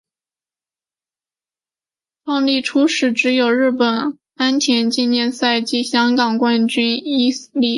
[2.25, 7.69] 创立初时只有的日本安田纪念赛及香港冠军一哩赛两关。